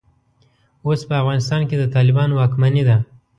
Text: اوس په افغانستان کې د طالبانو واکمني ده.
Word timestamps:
اوس 0.85 1.01
په 1.07 1.13
افغانستان 1.21 1.61
کې 1.69 1.75
د 1.79 1.83
طالبانو 1.95 2.33
واکمني 2.39 2.83
ده. 2.89 2.97